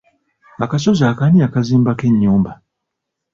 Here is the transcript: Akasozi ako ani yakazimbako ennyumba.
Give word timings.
Akasozi 0.63 1.03
ako 1.09 1.21
ani 1.25 1.37
yakazimbako 1.43 2.03
ennyumba. 2.09 2.51